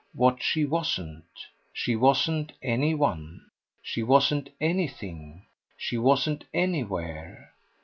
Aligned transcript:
what 0.15 0.41
she 0.41 0.65
wasn't. 0.65 1.27
She 1.71 1.95
wasn't 1.95 2.53
any 2.63 2.95
one. 2.95 3.39
She 3.83 4.01
wasn't 4.01 4.49
anything. 4.59 5.45
She 5.77 5.99
wasn't 5.99 6.43
anywhere. 6.55 7.51